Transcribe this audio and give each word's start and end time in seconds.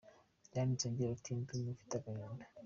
Yanditse 0.55 0.85
agira 0.91 1.09
ati 1.15 1.29
“Ndumva 1.39 1.69
mfite 1.75 1.93
agahinda. 1.97 2.45